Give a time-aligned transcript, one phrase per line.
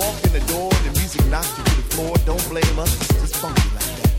[0.00, 2.12] walked in the door, the music knocked you to the floor.
[2.24, 4.10] Don't blame us, it's just funky like that.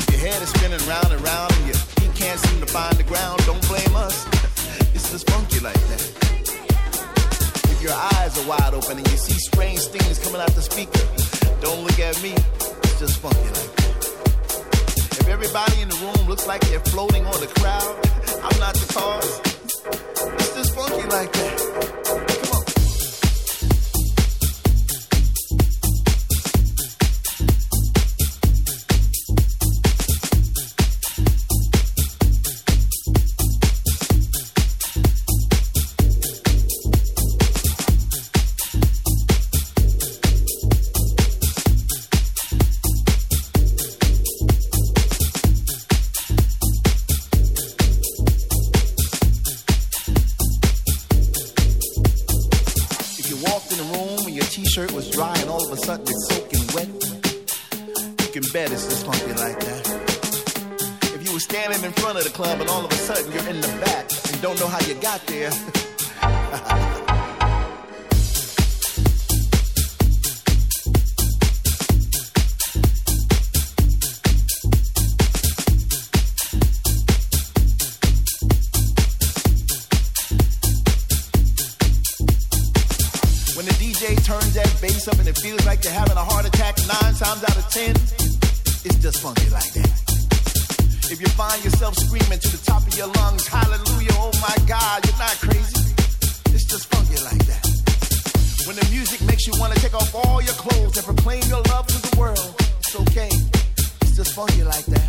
[0.00, 3.04] If your head is spinning round and round and feet can't seem to find the
[3.04, 4.16] ground, don't blame us.
[4.94, 6.02] It's just funky like that.
[7.72, 11.04] If your eyes are wide open and you see strange things coming out the speaker,
[11.60, 12.32] don't look at me.
[12.84, 13.92] It's just funky like that.
[15.20, 17.92] If everybody in the room looks like they're floating on the crowd,
[18.46, 19.32] I'm not the cause.
[20.40, 21.99] It's just funky like that.
[104.48, 104.99] you like that.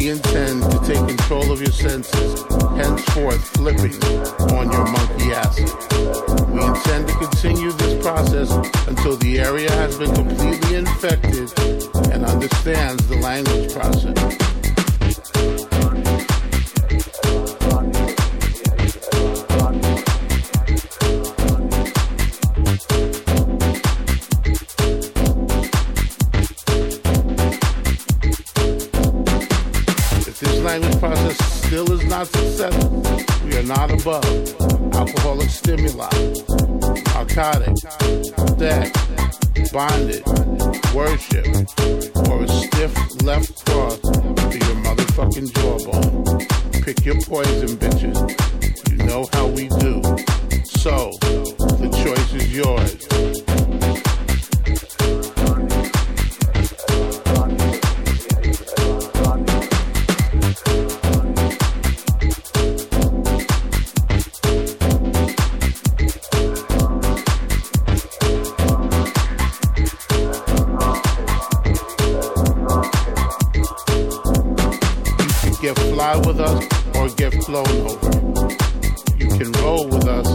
[0.00, 2.42] we intend to take control of your senses,
[2.74, 3.92] henceforth flipping
[4.56, 5.68] on your monkey acid.
[6.48, 8.50] We intend to continue this process
[8.88, 11.52] until the area has been completely infected
[12.12, 14.59] and understands the language process.
[32.20, 32.26] We
[33.56, 34.22] are not above
[34.94, 36.10] alcoholic stimuli,
[37.14, 37.74] narcotic,
[38.58, 38.92] debt,
[39.72, 40.22] bondage,
[40.92, 41.46] worship,
[42.28, 46.82] or a stiff left cross to your motherfucking jawbone.
[46.82, 48.18] Pick your poison, bitches.
[48.90, 50.02] You know how we do.
[50.66, 53.29] So, the choice is yours.
[77.50, 78.48] Flown over.
[79.18, 80.28] You can roll with us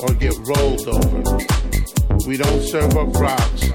[0.00, 1.38] or get rolled over.
[2.26, 3.71] We don't serve up rocks,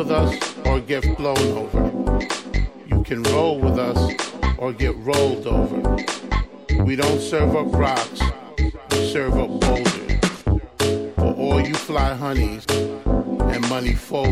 [0.00, 2.18] with us or get blown over.
[2.86, 4.14] You can roll with us
[4.56, 5.98] or get rolled over.
[6.84, 8.22] We don't serve up rocks,
[8.58, 10.42] we serve up boulders.
[11.16, 14.29] For all you fly honeys and money folders.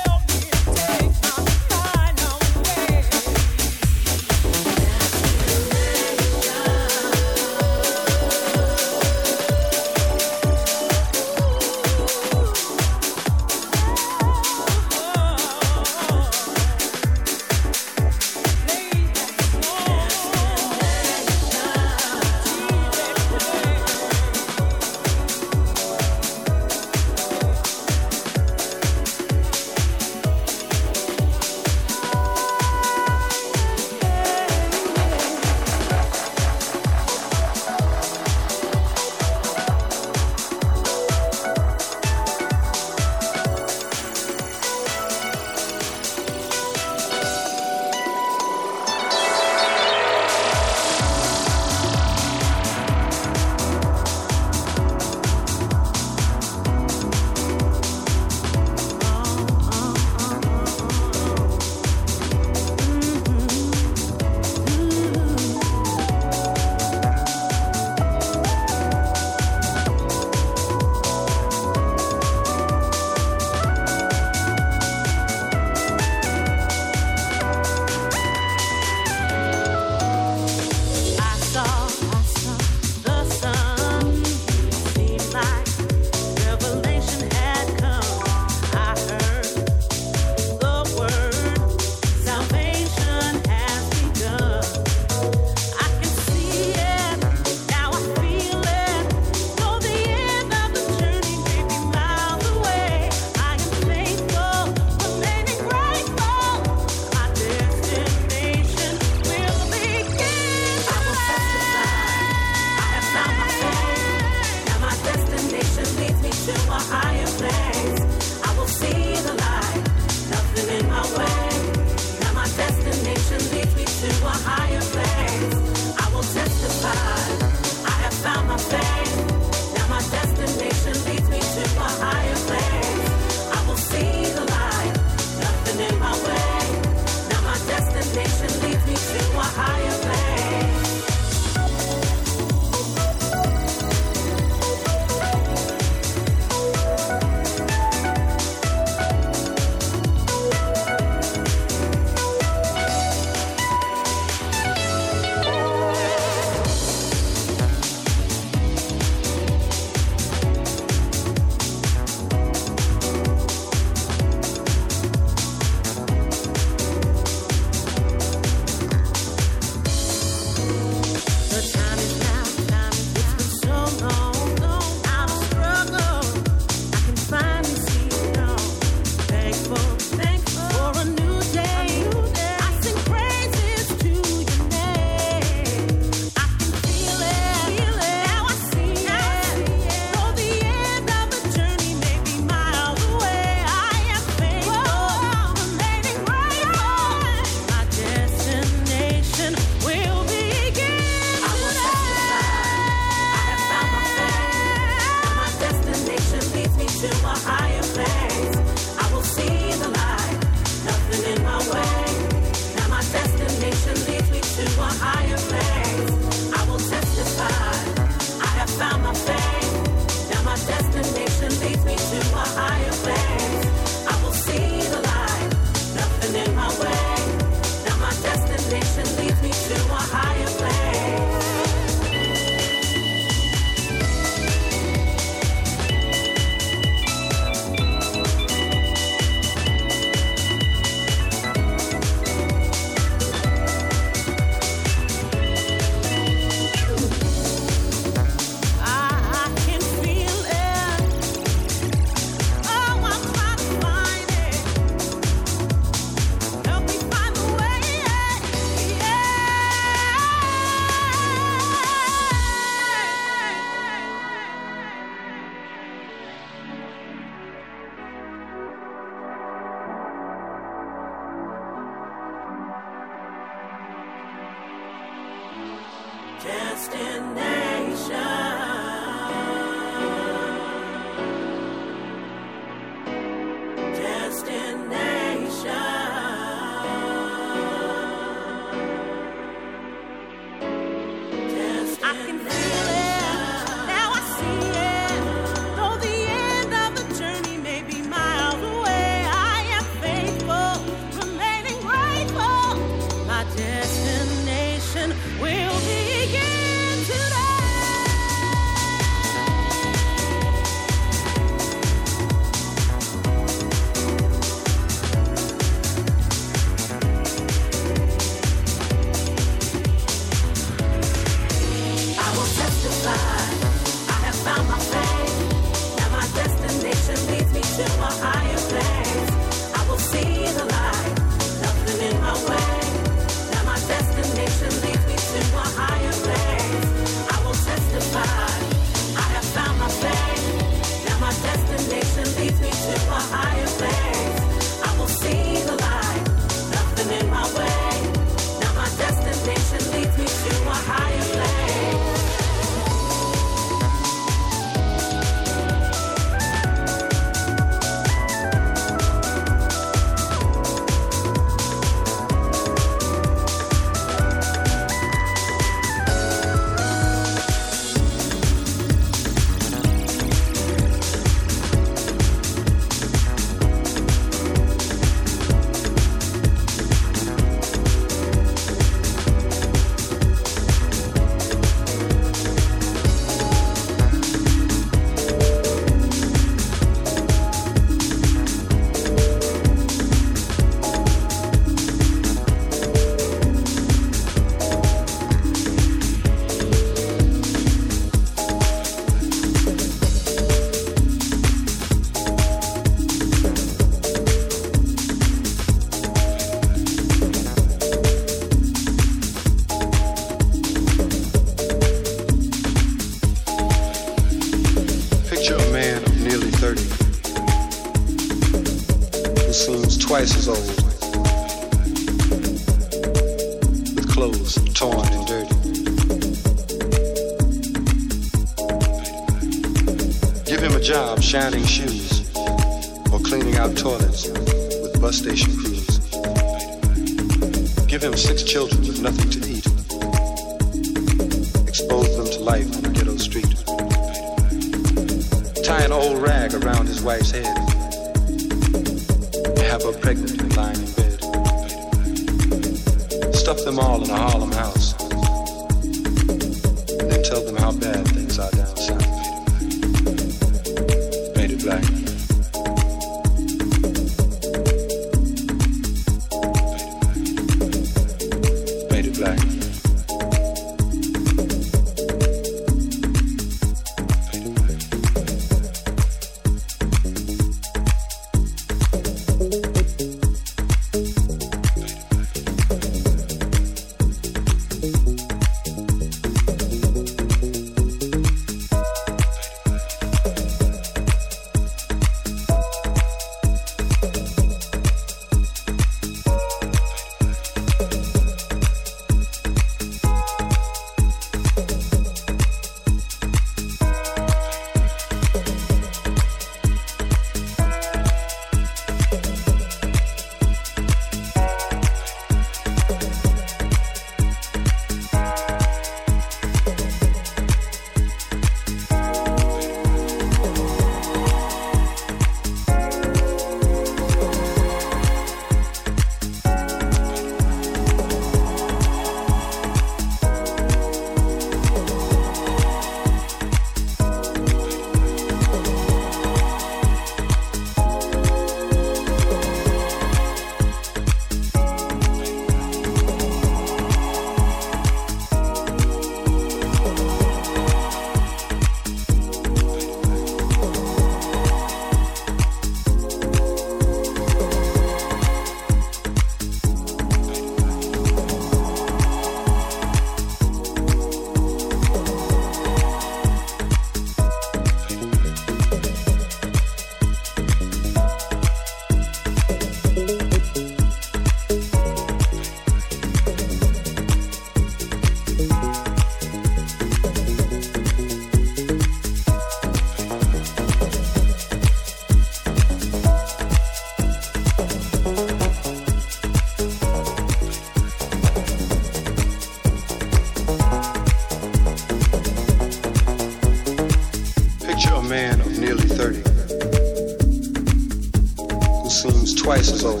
[598.88, 600.00] who seems twice as old,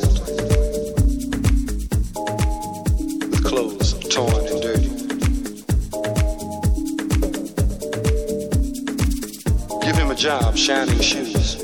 [3.28, 4.88] with clothes torn and dirty.
[9.84, 11.62] Give him a job shining shoes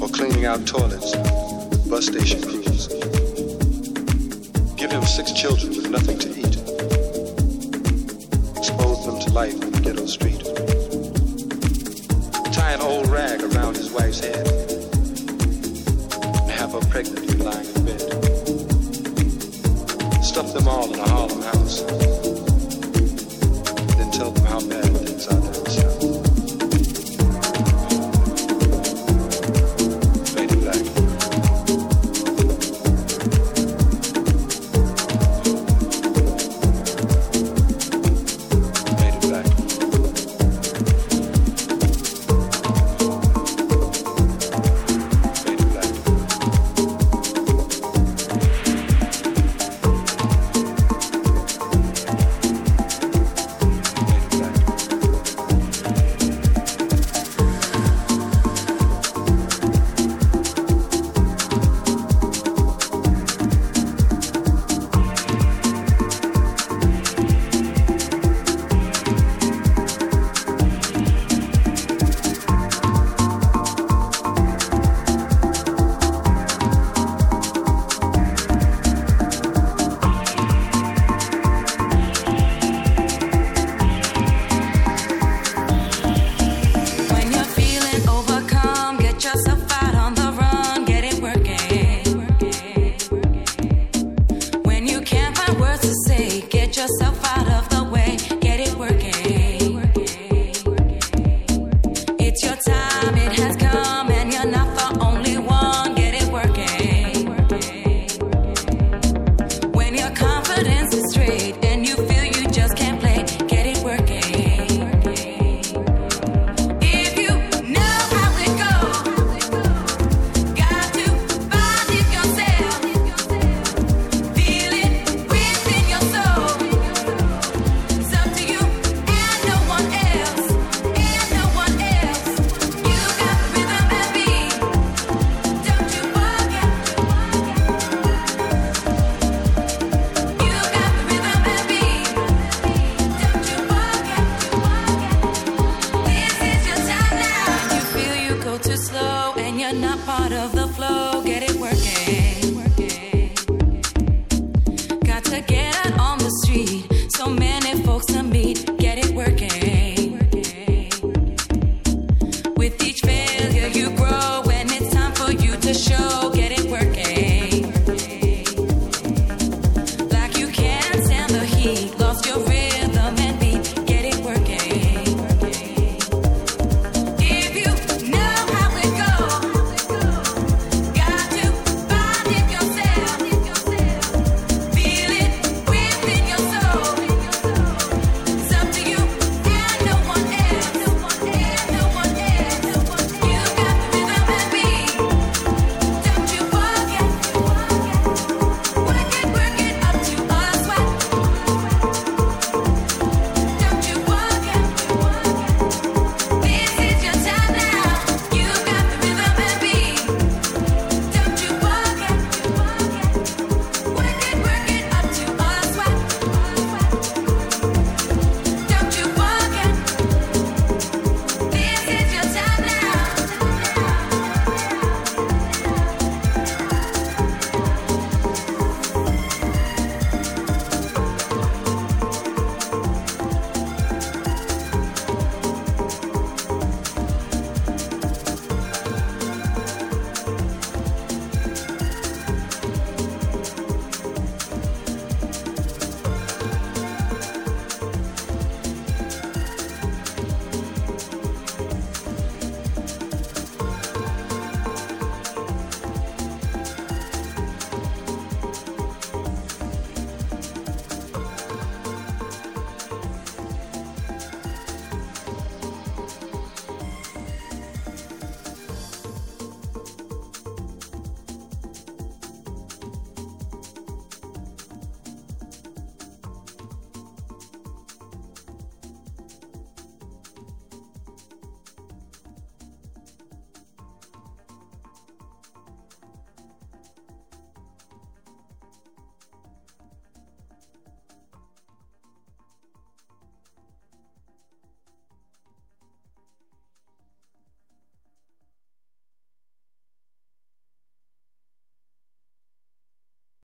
[0.00, 1.14] or cleaning out toilets,
[1.88, 2.88] bus station crews.
[4.74, 6.56] Give him six children with nothing to eat.
[8.58, 10.42] Expose them to life in the ghetto street.
[12.52, 14.71] Tie an old rag around his wife's head
[16.92, 18.00] Pregnant, lying in bed.
[20.22, 21.80] Stuff them all in a Harlem house.
[23.96, 25.51] Then tell them how bad things are.